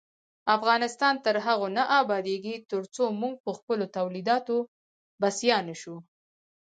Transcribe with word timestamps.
افغانستان 0.57 1.13
تر 1.25 1.35
هغو 1.45 1.67
نه 1.77 1.83
ابادیږي، 2.01 2.55
ترڅو 2.71 3.03
موږ 3.21 3.33
پخپلو 3.47 3.85
تولیداتو 3.97 4.57
بسیا 5.21 5.57
نشو. 5.67 5.95